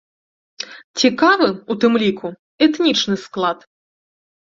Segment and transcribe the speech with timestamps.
[1.01, 2.27] Цікавы, у тым ліку,
[2.69, 3.67] этнічны склад.